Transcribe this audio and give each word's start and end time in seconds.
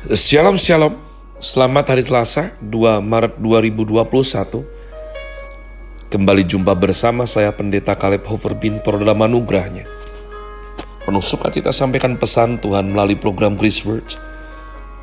Shalom 0.00 0.56
Shalom. 0.56 0.96
Selamat 1.44 1.92
hari 1.92 2.00
Selasa 2.00 2.56
2 2.64 3.04
Maret 3.04 3.36
2021 3.36 4.64
Kembali 6.08 6.40
jumpa 6.48 6.72
bersama 6.72 7.28
saya 7.28 7.52
Pendeta 7.52 7.92
Kaleb 7.92 8.24
Hofer 8.24 8.56
Bintor 8.56 8.96
dalam 8.96 9.20
anugerahnya. 9.20 9.84
Penuh 11.04 11.20
sukacita 11.20 11.68
sampaikan 11.68 12.16
pesan 12.16 12.56
Tuhan 12.64 12.96
melalui 12.96 13.20
program 13.20 13.60
Grace 13.60 13.84
Words 13.84 14.16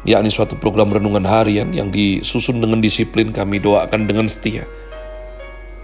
yakni 0.01 0.33
suatu 0.33 0.57
program 0.57 0.89
renungan 0.89 1.29
harian 1.29 1.69
yang 1.77 1.93
disusun 1.93 2.57
dengan 2.57 2.81
disiplin 2.81 3.29
kami 3.29 3.61
doakan 3.61 4.09
dengan 4.09 4.25
setia. 4.25 4.65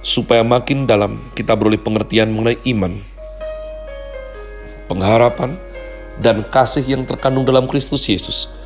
Supaya 0.02 0.41
makin 0.41 0.89
dalam 0.89 1.21
kita 1.38 1.54
beroleh 1.54 1.77
pengertian 1.77 2.34
mengenai 2.34 2.57
iman 2.66 2.98
pengharapan 4.89 5.54
dan 6.18 6.41
kasih 6.50 6.98
yang 6.98 7.05
terkandung 7.05 7.45
dalam 7.45 7.70
Kristus 7.70 8.09
Yesus 8.09 8.62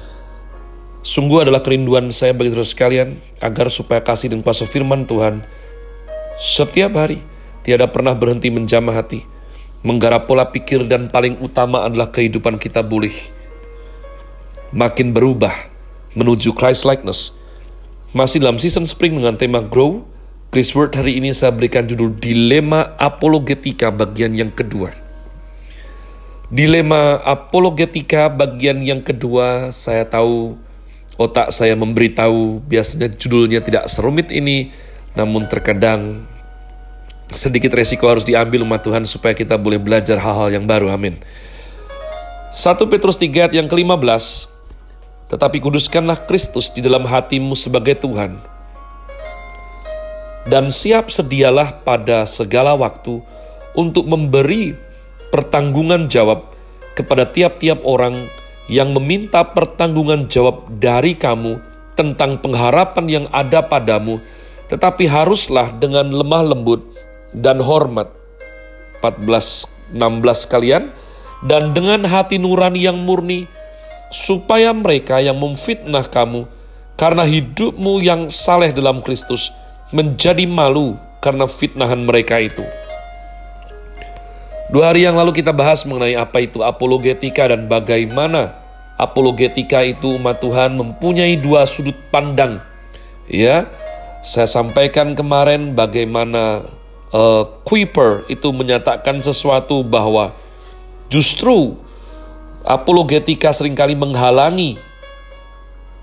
Sungguh 1.07 1.47
adalah 1.47 1.63
kerinduan 1.63 2.11
saya 2.11 2.35
bagi 2.35 2.51
saudara 2.51 2.67
sekalian 2.67 3.09
agar 3.39 3.71
supaya 3.71 4.03
kasih 4.03 4.27
dan 4.27 4.43
kuasa 4.43 4.67
firman 4.67 5.07
Tuhan 5.07 5.39
setiap 6.35 6.99
hari 6.99 7.23
tiada 7.63 7.87
pernah 7.87 8.11
berhenti 8.11 8.51
menjamah 8.51 8.91
hati, 8.91 9.23
menggarap 9.87 10.27
pola 10.27 10.51
pikir 10.51 10.83
dan 10.83 11.07
paling 11.07 11.39
utama 11.39 11.87
adalah 11.87 12.11
kehidupan 12.11 12.59
kita 12.59 12.83
boleh 12.83 13.15
makin 14.75 15.15
berubah 15.15 15.55
menuju 16.11 16.51
Christ 16.51 16.83
likeness. 16.83 17.39
Masih 18.11 18.43
dalam 18.43 18.59
season 18.59 18.83
spring 18.83 19.15
dengan 19.15 19.39
tema 19.39 19.63
Grow, 19.63 20.03
Chris 20.51 20.75
Word 20.75 20.91
hari 20.91 21.23
ini 21.23 21.31
saya 21.31 21.55
berikan 21.55 21.87
judul 21.87 22.19
Dilema 22.19 22.99
Apologetika 22.99 23.95
bagian 23.95 24.35
yang 24.35 24.51
kedua. 24.51 24.91
Dilema 26.51 27.23
Apologetika 27.23 28.27
bagian 28.27 28.83
yang 28.83 28.99
kedua 28.99 29.71
saya 29.71 30.03
tahu 30.03 30.66
Otak 31.17 31.49
saya 31.49 31.73
memberitahu 31.73 32.61
biasanya 32.61 33.09
judulnya 33.09 33.65
tidak 33.65 33.89
serumit 33.89 34.29
ini, 34.29 34.69
namun 35.17 35.49
terkadang 35.49 36.29
sedikit 37.33 37.73
resiko 37.73 38.05
harus 38.05 38.23
diambil 38.23 38.61
umat 38.63 38.85
Tuhan 38.85 39.03
supaya 39.03 39.33
kita 39.33 39.57
boleh 39.57 39.81
belajar 39.81 40.21
hal-hal 40.21 40.53
yang 40.53 40.69
baru. 40.69 40.93
Amin. 40.93 41.17
1 42.53 42.77
Petrus 42.87 43.19
3 43.19 43.27
ayat 43.43 43.53
yang 43.59 43.67
ke-15 43.67 44.47
Tetapi 45.27 45.59
kuduskanlah 45.59 46.23
Kristus 46.23 46.71
di 46.71 46.79
dalam 46.79 47.03
hatimu 47.03 47.51
sebagai 47.59 47.99
Tuhan 47.99 48.39
dan 50.47 50.71
siap 50.71 51.11
sedialah 51.11 51.83
pada 51.83 52.23
segala 52.23 52.71
waktu 52.79 53.19
untuk 53.75 54.07
memberi 54.07 54.73
pertanggungan 55.27 56.07
jawab 56.07 56.55
kepada 56.95 57.27
tiap-tiap 57.27 57.83
orang 57.83 58.31
yang 58.67 58.91
meminta 58.95 59.43
pertanggungan 59.43 60.27
jawab 60.27 60.67
dari 60.79 61.15
kamu 61.15 61.59
tentang 61.95 62.39
pengharapan 62.43 63.05
yang 63.07 63.25
ada 63.31 63.63
padamu, 63.63 64.19
tetapi 64.67 65.07
haruslah 65.07 65.71
dengan 65.75 66.11
lemah 66.11 66.53
lembut 66.53 66.83
dan 67.31 67.63
hormat. 67.63 68.11
14 68.99 69.77
16 69.93 70.51
kalian 70.51 70.91
dan 71.45 71.71
dengan 71.71 72.03
hati 72.03 72.41
nurani 72.41 72.83
yang 72.83 72.97
murni 72.99 73.47
supaya 74.09 74.73
mereka 74.73 75.21
yang 75.21 75.37
memfitnah 75.37 76.07
kamu 76.07 76.49
karena 76.97 77.23
hidupmu 77.23 78.01
yang 78.01 78.27
saleh 78.27 78.73
dalam 78.73 79.05
Kristus 79.05 79.53
menjadi 79.93 80.43
malu 80.49 80.97
karena 81.21 81.45
fitnahan 81.45 82.03
mereka 82.03 82.41
itu. 82.41 82.65
Dua 84.67 84.91
hari 84.91 85.07
yang 85.07 85.15
lalu 85.15 85.31
kita 85.31 85.55
bahas 85.55 85.87
mengenai 85.87 86.19
apa 86.19 86.43
itu 86.43 86.59
apologetika 86.59 87.47
dan 87.47 87.71
bagaimana 87.71 88.51
apologetika 88.99 89.79
itu 89.79 90.19
umat 90.19 90.43
Tuhan 90.43 90.75
mempunyai 90.75 91.39
dua 91.39 91.63
sudut 91.63 91.95
pandang. 92.11 92.59
Ya, 93.31 93.71
saya 94.19 94.43
sampaikan 94.43 95.15
kemarin 95.15 95.71
bagaimana 95.71 96.67
uh, 97.15 97.47
Kuiper 97.63 98.27
itu 98.27 98.51
menyatakan 98.51 99.23
sesuatu 99.23 99.87
bahwa 99.87 100.35
justru 101.07 101.79
apologetika 102.67 103.55
sering 103.55 103.71
kali 103.71 103.95
menghalangi 103.95 104.75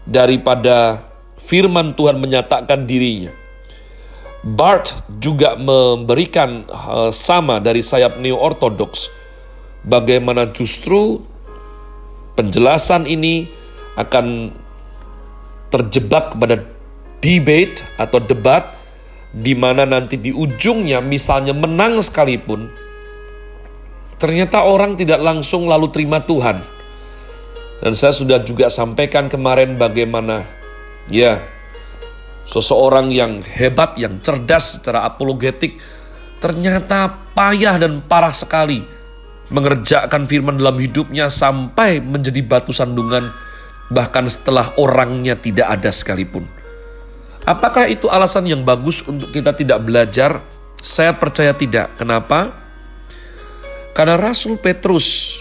daripada 0.08 1.04
firman 1.36 1.92
Tuhan 1.92 2.16
menyatakan 2.16 2.88
dirinya. 2.88 3.43
Bart 4.44 4.92
juga 5.24 5.56
memberikan 5.56 6.68
uh, 6.68 7.08
sama 7.08 7.64
dari 7.64 7.80
sayap 7.80 8.20
neo-ortodoks, 8.20 9.08
bagaimana 9.88 10.52
justru 10.52 11.24
penjelasan 12.36 13.08
ini 13.08 13.48
akan 13.96 14.52
terjebak 15.72 16.36
pada 16.36 16.60
debate 17.24 17.80
atau 17.96 18.20
debat 18.20 18.76
di 19.32 19.56
mana 19.56 19.88
nanti 19.88 20.20
di 20.20 20.30
ujungnya 20.30 21.00
misalnya 21.00 21.56
menang 21.56 21.98
sekalipun 22.04 22.68
ternyata 24.24 24.64
orang 24.64 24.96
tidak 24.96 25.20
langsung 25.20 25.66
lalu 25.68 25.90
terima 25.92 26.22
Tuhan. 26.22 26.64
Dan 27.84 27.92
saya 27.92 28.16
sudah 28.16 28.40
juga 28.40 28.72
sampaikan 28.72 29.28
kemarin 29.28 29.76
bagaimana 29.76 30.48
ya 31.12 31.44
Seseorang 32.44 33.08
yang 33.08 33.40
hebat, 33.40 33.96
yang 33.96 34.20
cerdas 34.20 34.76
secara 34.76 35.08
apologetik, 35.08 35.80
ternyata 36.44 37.32
payah 37.32 37.80
dan 37.80 38.04
parah 38.04 38.32
sekali 38.36 38.84
mengerjakan 39.48 40.24
firman 40.28 40.56
dalam 40.56 40.76
hidupnya 40.80 41.28
sampai 41.32 42.00
menjadi 42.00 42.40
batu 42.44 42.72
sandungan, 42.72 43.32
bahkan 43.92 44.24
setelah 44.28 44.72
orangnya 44.76 45.36
tidak 45.36 45.68
ada 45.68 45.88
sekalipun. 45.92 46.44
Apakah 47.44 47.88
itu 47.92 48.08
alasan 48.08 48.48
yang 48.48 48.64
bagus 48.64 49.04
untuk 49.04 49.28
kita 49.28 49.52
tidak 49.52 49.84
belajar? 49.84 50.40
Saya 50.80 51.12
percaya 51.16 51.52
tidak. 51.52 51.96
Kenapa? 51.96 52.56
Karena 53.92 54.16
Rasul 54.16 54.56
Petrus 54.56 55.40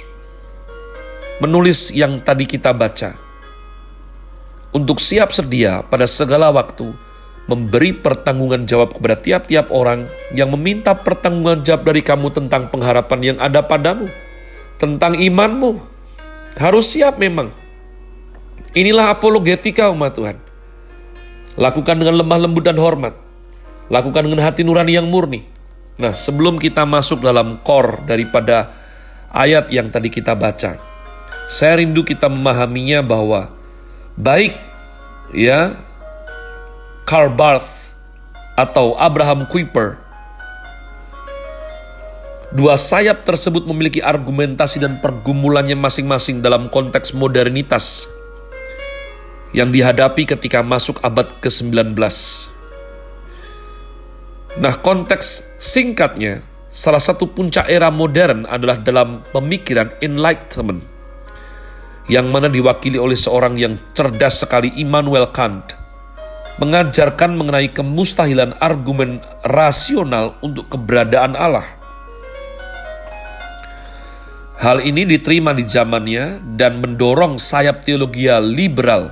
menulis 1.39 1.91
yang 1.95 2.21
tadi 2.21 2.45
kita 2.45 2.75
baca 2.75 3.22
untuk 4.73 4.97
siap 4.97 5.29
sedia 5.29 5.85
pada 5.85 6.09
segala 6.09 6.49
waktu 6.49 6.91
memberi 7.45 7.91
pertanggungan 7.93 8.63
jawab 8.65 8.95
kepada 8.95 9.19
tiap-tiap 9.19 9.69
orang 9.69 10.07
yang 10.31 10.49
meminta 10.51 10.95
pertanggungan 10.95 11.61
jawab 11.61 11.85
dari 11.85 12.01
kamu 12.01 12.31
tentang 12.31 12.71
pengharapan 12.71 13.19
yang 13.21 13.37
ada 13.39 13.61
padamu, 13.63 14.07
tentang 14.81 15.19
imanmu. 15.19 15.79
Harus 16.57 16.93
siap 16.93 17.17
memang. 17.17 17.49
Inilah 18.73 19.13
apologetika 19.13 19.89
umat 19.93 20.17
Tuhan. 20.17 20.37
Lakukan 21.57 21.95
dengan 22.01 22.17
lemah 22.25 22.39
lembut 22.49 22.65
dan 22.65 22.77
hormat. 22.81 23.13
Lakukan 23.89 24.25
dengan 24.25 24.41
hati 24.41 24.65
nurani 24.65 24.97
yang 24.97 25.05
murni. 25.09 25.45
Nah, 26.01 26.09
sebelum 26.09 26.57
kita 26.57 26.81
masuk 26.89 27.21
dalam 27.21 27.61
core 27.61 28.01
daripada 28.09 28.73
ayat 29.29 29.69
yang 29.69 29.93
tadi 29.93 30.09
kita 30.09 30.33
baca, 30.33 30.81
saya 31.45 31.73
rindu 31.77 32.01
kita 32.01 32.25
memahaminya 32.25 33.05
bahwa 33.05 33.52
baik 34.13 34.53
ya 35.33 35.73
Karl 37.03 37.33
Barth 37.33 37.97
atau 38.53 38.93
Abraham 39.01 39.49
Kuyper 39.49 40.03
Dua 42.53 42.77
sayap 42.77 43.25
tersebut 43.25 43.65
memiliki 43.65 43.97
argumentasi 43.97 44.77
dan 44.77 45.01
pergumulannya 45.01 45.73
masing-masing 45.73 46.45
dalam 46.45 46.69
konteks 46.69 47.17
modernitas 47.17 48.05
yang 49.57 49.73
dihadapi 49.73 50.21
ketika 50.29 50.61
masuk 50.61 51.01
abad 51.01 51.33
ke-19. 51.41 51.97
Nah, 54.61 54.73
konteks 54.85 55.57
singkatnya, 55.57 56.45
salah 56.69 57.01
satu 57.01 57.25
puncak 57.25 57.65
era 57.65 57.89
modern 57.89 58.45
adalah 58.45 58.77
dalam 58.77 59.25
pemikiran 59.33 59.89
Enlightenment 59.97 60.92
yang 62.11 62.27
mana 62.31 62.51
diwakili 62.51 62.99
oleh 62.99 63.15
seorang 63.15 63.55
yang 63.55 63.79
cerdas 63.95 64.43
sekali 64.43 64.75
Immanuel 64.75 65.31
Kant, 65.31 65.79
mengajarkan 66.59 67.39
mengenai 67.39 67.71
kemustahilan 67.71 68.59
argumen 68.59 69.23
rasional 69.47 70.35
untuk 70.43 70.67
keberadaan 70.67 71.39
Allah. 71.39 71.63
Hal 74.59 74.83
ini 74.83 75.03
diterima 75.03 75.51
di 75.51 75.67
zamannya 75.67 76.39
dan 76.55 76.79
mendorong 76.79 77.35
sayap 77.35 77.83
teologi 77.83 78.31
liberal 78.31 79.11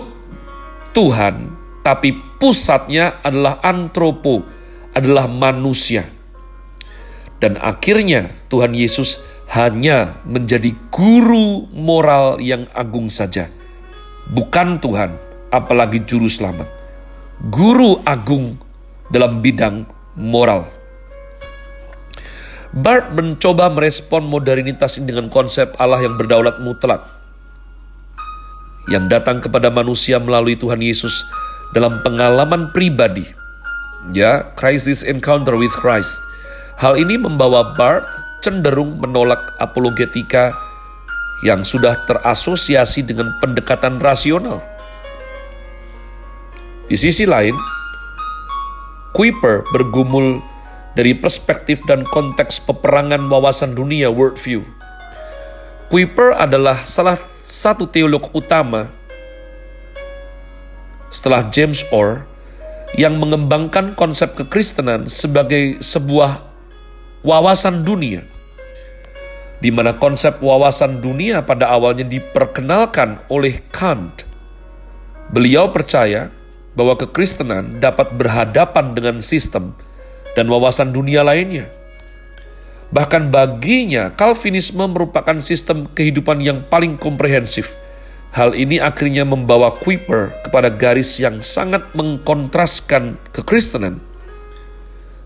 Tuhan, 0.94 1.58
tapi 1.82 2.14
pusatnya 2.38 3.18
adalah 3.26 3.58
antropo, 3.66 4.46
adalah 4.94 5.26
manusia. 5.26 6.06
Dan 7.42 7.58
akhirnya 7.58 8.30
Tuhan 8.54 8.78
Yesus 8.78 9.26
hanya 9.58 10.22
menjadi 10.24 10.70
guru 10.94 11.66
moral 11.74 12.38
yang 12.40 12.70
agung 12.72 13.10
saja 13.10 13.50
bukan 14.30 14.80
Tuhan, 14.80 15.18
apalagi 15.52 16.04
juru 16.08 16.30
selamat. 16.30 16.70
Guru 17.52 18.00
agung 18.08 18.56
dalam 19.12 19.44
bidang 19.44 19.84
moral. 20.16 20.70
Bart 22.74 23.14
mencoba 23.14 23.70
merespon 23.70 24.26
modernitas 24.26 24.98
ini 24.98 25.14
dengan 25.14 25.30
konsep 25.30 25.78
Allah 25.78 26.02
yang 26.02 26.18
berdaulat 26.18 26.58
mutlak 26.58 27.06
yang 28.92 29.08
datang 29.08 29.40
kepada 29.40 29.72
manusia 29.72 30.20
melalui 30.20 30.60
Tuhan 30.60 30.82
Yesus 30.82 31.24
dalam 31.72 32.04
pengalaman 32.04 32.74
pribadi. 32.76 33.24
Ya, 34.12 34.52
crisis 34.60 35.06
encounter 35.08 35.56
with 35.56 35.72
Christ. 35.72 36.20
Hal 36.76 37.00
ini 37.00 37.16
membawa 37.16 37.78
Bart 37.78 38.04
cenderung 38.44 39.00
menolak 39.00 39.40
apologetika 39.64 40.52
yang 41.48 41.64
sudah 41.64 41.96
terasosiasi 42.04 43.08
dengan 43.08 43.32
pendekatan 43.40 44.04
rasional. 44.04 44.60
Di 46.92 47.00
sisi 47.00 47.24
lain, 47.24 47.56
Kuiper 49.16 49.64
bergumul 49.72 50.44
dari 50.94 51.18
perspektif 51.18 51.82
dan 51.90 52.06
konteks 52.06 52.62
peperangan 52.66 53.26
wawasan 53.30 53.74
dunia 53.74 54.14
worldview. 54.14 54.62
Kuiper 55.90 56.34
adalah 56.34 56.78
salah 56.86 57.18
satu 57.44 57.86
teolog 57.86 58.30
utama 58.34 58.90
setelah 61.14 61.46
James 61.54 61.86
Orr 61.94 62.26
yang 62.98 63.18
mengembangkan 63.22 63.94
konsep 63.94 64.34
kekristenan 64.38 65.06
sebagai 65.10 65.82
sebuah 65.82 66.42
wawasan 67.22 67.86
dunia 67.86 68.26
di 69.64 69.72
mana 69.72 69.96
konsep 69.96 70.44
wawasan 70.44 71.00
dunia 71.00 71.40
pada 71.40 71.72
awalnya 71.72 72.04
diperkenalkan 72.04 73.24
oleh 73.32 73.64
Kant. 73.72 74.28
Beliau 75.32 75.72
percaya 75.72 76.36
bahwa 76.76 77.00
kekristenan 77.00 77.80
dapat 77.80 78.12
berhadapan 78.12 78.92
dengan 78.92 79.24
sistem 79.24 79.72
dan 80.34 80.50
wawasan 80.50 80.94
dunia 80.94 81.22
lainnya. 81.26 81.70
Bahkan 82.94 83.34
baginya, 83.34 84.14
Calvinisme 84.14 84.86
merupakan 84.86 85.34
sistem 85.42 85.90
kehidupan 85.90 86.38
yang 86.46 86.62
paling 86.70 86.94
komprehensif. 87.02 87.74
Hal 88.34 88.54
ini 88.58 88.82
akhirnya 88.82 89.26
membawa 89.26 89.78
Kuiper 89.78 90.34
kepada 90.46 90.70
garis 90.70 91.22
yang 91.22 91.42
sangat 91.46 91.94
mengkontraskan 91.94 93.18
kekristenan 93.34 94.02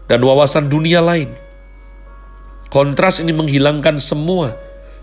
dan 0.08 0.20
wawasan 0.24 0.68
dunia 0.72 1.04
lain. 1.04 1.32
Kontras 2.68 3.24
ini 3.24 3.32
menghilangkan 3.32 3.96
semua 4.00 4.56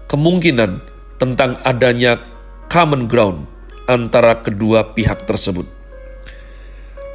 kemungkinan 0.08 0.84
tentang 1.16 1.56
adanya 1.64 2.20
common 2.68 3.08
ground 3.08 3.48
antara 3.88 4.40
kedua 4.40 4.92
pihak 4.92 5.24
tersebut. 5.24 5.64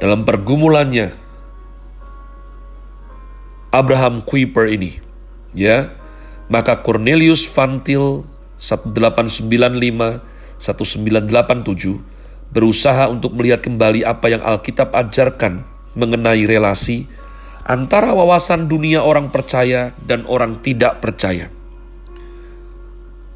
Dalam 0.02 0.26
pergumulannya, 0.26 1.14
Abraham 3.70 4.22
Kuiper 4.26 4.66
ini, 4.66 4.98
ya, 5.54 5.94
maka 6.50 6.82
Cornelius 6.82 7.46
Vantil 7.46 8.26
1895 8.58 10.30
1987 10.60 12.52
berusaha 12.52 13.08
untuk 13.08 13.32
melihat 13.32 13.64
kembali 13.64 14.04
apa 14.04 14.28
yang 14.28 14.42
Alkitab 14.44 14.92
ajarkan 14.92 15.64
mengenai 15.96 16.44
relasi 16.44 17.08
antara 17.64 18.12
wawasan 18.12 18.68
dunia 18.68 19.00
orang 19.00 19.32
percaya 19.32 19.96
dan 20.04 20.28
orang 20.28 20.60
tidak 20.60 21.00
percaya. 21.00 21.48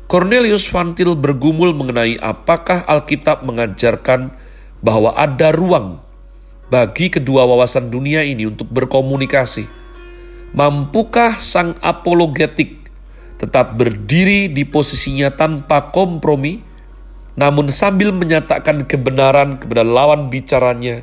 Cornelius 0.04 0.68
Vantil 0.68 1.16
bergumul 1.16 1.72
mengenai 1.72 2.20
apakah 2.20 2.84
Alkitab 2.84 3.40
mengajarkan 3.42 4.36
bahwa 4.84 5.16
ada 5.16 5.48
ruang 5.48 6.04
bagi 6.68 7.08
kedua 7.08 7.48
wawasan 7.48 7.88
dunia 7.88 8.20
ini 8.20 8.52
untuk 8.52 8.68
berkomunikasi. 8.68 9.83
Mampukah 10.54 11.34
sang 11.42 11.74
apologetik 11.82 12.86
tetap 13.42 13.74
berdiri 13.74 14.46
di 14.46 14.62
posisinya 14.62 15.34
tanpa 15.34 15.90
kompromi, 15.90 16.62
namun 17.34 17.66
sambil 17.74 18.14
menyatakan 18.14 18.86
kebenaran 18.86 19.58
kepada 19.58 19.82
lawan 19.82 20.30
bicaranya 20.30 21.02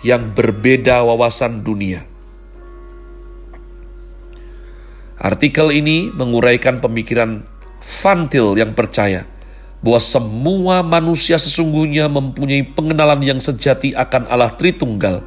yang 0.00 0.32
berbeda 0.32 1.04
wawasan 1.04 1.60
dunia? 1.60 2.08
Artikel 5.20 5.72
ini 5.72 6.08
menguraikan 6.12 6.80
pemikiran 6.80 7.44
Fantil 7.84 8.56
yang 8.56 8.72
percaya 8.72 9.28
bahwa 9.84 10.00
semua 10.00 10.80
manusia 10.82 11.36
sesungguhnya 11.36 12.08
mempunyai 12.08 12.64
pengenalan 12.74 13.20
yang 13.22 13.38
sejati 13.38 13.92
akan 13.92 14.26
Allah 14.26 14.50
Tritunggal, 14.56 15.20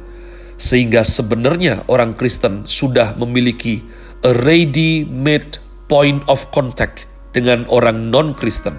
sehingga 0.60 1.00
sebenarnya 1.00 1.88
orang 1.88 2.12
Kristen 2.12 2.68
sudah 2.68 3.16
memiliki 3.16 3.80
a 4.20 4.36
ready-made 4.44 5.56
point 5.88 6.20
of 6.28 6.44
contact 6.52 7.08
dengan 7.32 7.64
orang 7.72 8.12
non-Kristen. 8.12 8.76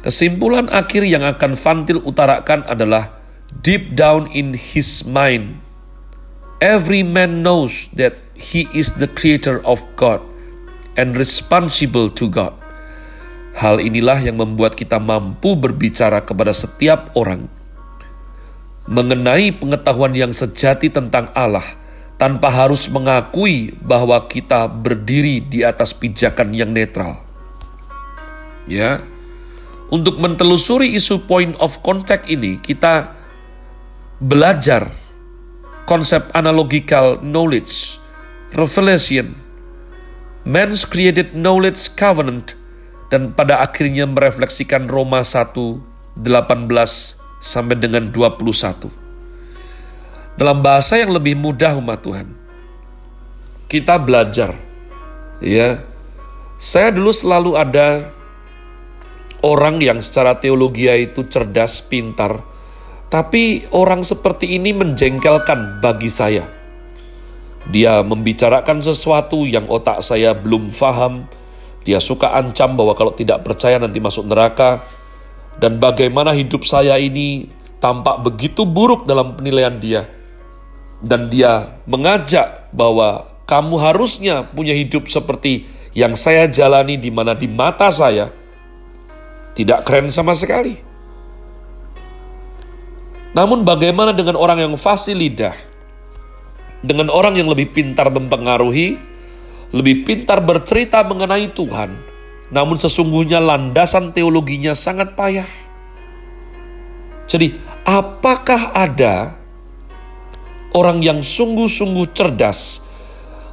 Kesimpulan 0.00 0.72
akhir 0.72 1.04
yang 1.04 1.28
akan 1.28 1.52
Fantil 1.52 2.00
utarakan 2.00 2.64
adalah 2.64 3.20
deep 3.60 3.92
down 3.92 4.26
in 4.32 4.56
his 4.56 5.04
mind 5.04 5.60
Every 6.62 7.02
man 7.02 7.42
knows 7.42 7.90
that 7.98 8.22
he 8.38 8.70
is 8.70 8.94
the 8.94 9.10
creator 9.10 9.58
of 9.66 9.82
God 9.98 10.22
and 10.94 11.18
responsible 11.18 12.06
to 12.14 12.30
God. 12.30 12.54
Hal 13.58 13.82
inilah 13.82 14.22
yang 14.22 14.38
membuat 14.38 14.78
kita 14.78 15.02
mampu 15.02 15.58
berbicara 15.58 16.22
kepada 16.22 16.54
setiap 16.54 17.10
orang 17.18 17.50
mengenai 18.86 19.54
pengetahuan 19.54 20.14
yang 20.14 20.34
sejati 20.34 20.90
tentang 20.90 21.30
Allah 21.32 21.64
tanpa 22.18 22.50
harus 22.50 22.86
mengakui 22.86 23.74
bahwa 23.82 24.30
kita 24.30 24.70
berdiri 24.70 25.42
di 25.42 25.66
atas 25.66 25.90
pijakan 25.90 26.54
yang 26.54 26.70
netral. 26.70 27.18
Ya. 28.70 29.02
Untuk 29.92 30.16
mentelusuri 30.22 30.94
isu 30.96 31.28
point 31.28 31.52
of 31.60 31.82
contact 31.84 32.24
ini, 32.30 32.56
kita 32.62 33.12
belajar 34.22 34.88
konsep 35.84 36.30
analogical 36.32 37.20
knowledge, 37.20 38.00
revelation, 38.56 39.36
man's 40.48 40.88
created 40.88 41.36
knowledge 41.36 41.92
covenant, 41.98 42.56
dan 43.12 43.36
pada 43.36 43.60
akhirnya 43.60 44.08
merefleksikan 44.08 44.88
Roma 44.88 45.20
1, 45.20 45.52
18 46.16 47.21
sampai 47.42 47.74
dengan 47.74 48.06
21. 48.14 48.86
Dalam 50.38 50.62
bahasa 50.62 51.02
yang 51.02 51.10
lebih 51.10 51.34
mudah 51.34 51.74
umat 51.82 51.98
Tuhan, 52.06 52.30
kita 53.66 53.98
belajar. 53.98 54.54
Ya, 55.42 55.82
saya 56.62 56.94
dulu 56.94 57.10
selalu 57.10 57.58
ada 57.58 58.14
orang 59.42 59.82
yang 59.82 59.98
secara 59.98 60.38
teologi 60.38 60.86
itu 60.86 61.26
cerdas, 61.26 61.82
pintar, 61.82 62.46
tapi 63.10 63.66
orang 63.74 64.06
seperti 64.06 64.54
ini 64.54 64.70
menjengkelkan 64.70 65.82
bagi 65.82 66.06
saya. 66.06 66.46
Dia 67.68 68.00
membicarakan 68.02 68.82
sesuatu 68.82 69.46
yang 69.46 69.68
otak 69.70 70.00
saya 70.02 70.34
belum 70.34 70.70
faham. 70.70 71.28
Dia 71.82 71.98
suka 71.98 72.34
ancam 72.34 72.78
bahwa 72.78 72.94
kalau 72.94 73.12
tidak 73.14 73.42
percaya 73.42 73.78
nanti 73.78 73.98
masuk 73.98 74.26
neraka. 74.26 74.82
Dan 75.62 75.78
bagaimana 75.78 76.34
hidup 76.34 76.66
saya 76.66 76.98
ini 76.98 77.46
tampak 77.78 78.26
begitu 78.26 78.66
buruk 78.66 79.06
dalam 79.06 79.38
penilaian 79.38 79.78
dia. 79.78 80.10
Dan 80.98 81.30
dia 81.30 81.78
mengajak 81.86 82.74
bahwa 82.74 83.30
kamu 83.46 83.78
harusnya 83.78 84.42
punya 84.42 84.74
hidup 84.74 85.06
seperti 85.06 85.70
yang 85.94 86.18
saya 86.18 86.50
jalani 86.50 86.98
di 86.98 87.14
mana 87.14 87.38
di 87.38 87.46
mata 87.46 87.94
saya 87.94 88.34
tidak 89.54 89.86
keren 89.86 90.10
sama 90.10 90.34
sekali. 90.34 90.74
Namun 93.32 93.62
bagaimana 93.62 94.10
dengan 94.10 94.34
orang 94.34 94.66
yang 94.66 94.74
fasih 94.74 95.14
lidah? 95.14 95.54
Dengan 96.82 97.06
orang 97.06 97.38
yang 97.38 97.46
lebih 97.46 97.70
pintar 97.70 98.10
mempengaruhi, 98.10 98.98
lebih 99.70 100.02
pintar 100.02 100.42
bercerita 100.42 101.06
mengenai 101.06 101.54
Tuhan, 101.54 102.11
namun 102.52 102.76
sesungguhnya 102.76 103.40
landasan 103.40 104.12
teologinya 104.12 104.76
sangat 104.76 105.16
payah. 105.16 105.48
Jadi, 107.24 107.56
apakah 107.88 108.76
ada 108.76 109.40
orang 110.76 111.00
yang 111.00 111.24
sungguh-sungguh 111.24 112.12
cerdas, 112.12 112.84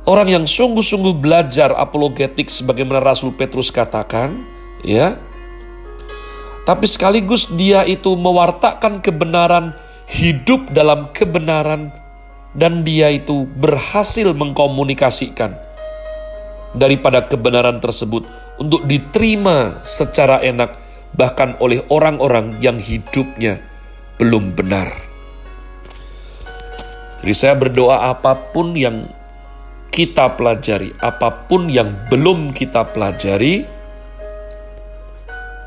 orang 0.03 0.27
yang 0.27 0.43
sungguh-sungguh 0.43 1.15
belajar 1.15 1.71
apologetik 1.79 2.51
sebagaimana 2.51 2.99
Rasul 2.99 3.31
Petrus 3.31 3.71
katakan, 3.71 4.43
ya. 4.83 5.15
Tapi 6.67 6.83
sekaligus 6.83 7.47
dia 7.55 7.87
itu 7.87 8.19
mewartakan 8.19 8.99
kebenaran, 8.99 9.79
hidup 10.11 10.75
dalam 10.75 11.07
kebenaran, 11.15 11.95
dan 12.51 12.83
dia 12.83 13.15
itu 13.15 13.47
berhasil 13.47 14.35
mengkomunikasikan 14.35 15.55
daripada 16.75 17.23
kebenaran 17.25 17.79
tersebut 17.79 18.27
untuk 18.59 18.83
diterima 18.85 19.81
secara 19.87 20.43
enak 20.43 20.75
bahkan 21.15 21.57
oleh 21.63 21.81
orang-orang 21.89 22.59
yang 22.61 22.77
hidupnya 22.77 23.63
belum 24.19 24.53
benar. 24.53 24.93
Jadi 27.19 27.33
saya 27.35 27.55
berdoa 27.55 28.11
apa 28.11 28.35
pun 28.55 28.75
yang 28.75 29.07
kita 29.89 30.39
pelajari, 30.39 30.95
apa 31.03 31.49
pun 31.49 31.67
yang 31.67 32.07
belum 32.07 32.55
kita 32.55 32.95
pelajari, 32.95 33.67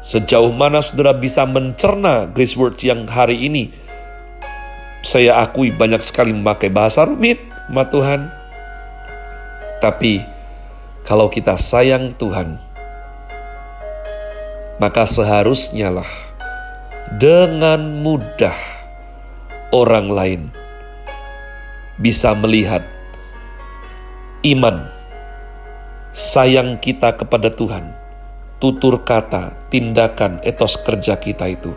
sejauh 0.00 0.54
mana 0.54 0.80
saudara 0.80 1.12
bisa 1.12 1.44
mencerna 1.44 2.24
Grace 2.32 2.56
Word 2.56 2.80
yang 2.80 3.04
hari 3.04 3.44
ini, 3.44 3.68
saya 5.04 5.44
akui 5.44 5.74
banyak 5.74 6.00
sekali 6.00 6.32
memakai 6.32 6.72
bahasa 6.72 7.04
rumit, 7.04 7.42
ma 7.68 7.84
Tuhan. 7.84 8.32
Tapi, 9.82 10.22
kalau 11.04 11.26
kita 11.28 11.58
sayang 11.58 12.14
Tuhan, 12.16 12.71
maka 14.82 15.06
seharusnya 15.06 15.94
lah 15.94 16.10
dengan 17.22 18.02
mudah 18.02 18.58
orang 19.70 20.10
lain 20.10 20.42
bisa 22.02 22.34
melihat 22.34 22.82
iman, 24.42 24.90
sayang 26.10 26.82
kita 26.82 27.14
kepada 27.14 27.46
Tuhan, 27.54 27.94
tutur 28.58 29.06
kata, 29.06 29.54
tindakan, 29.70 30.42
etos 30.42 30.74
kerja 30.82 31.14
kita 31.14 31.46
itu 31.46 31.70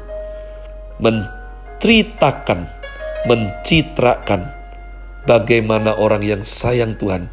menceritakan, 0.98 2.66
mencitrakan 3.30 4.50
bagaimana 5.30 5.94
orang 5.94 6.26
yang 6.26 6.42
sayang 6.42 6.98
Tuhan 6.98 7.30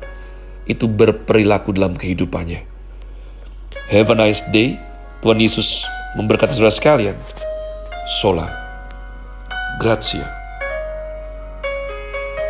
itu 0.68 0.84
berperilaku 0.84 1.72
dalam 1.72 1.96
kehidupannya. 1.96 2.60
Have 3.88 4.12
a 4.12 4.16
nice 4.20 4.44
day. 4.52 4.91
Tuhan 5.22 5.38
Yesus 5.38 5.86
memberkati 6.18 6.50
saudara 6.50 6.74
sekalian. 6.74 7.14
Sola. 8.10 8.50
Grazie. 9.78 10.41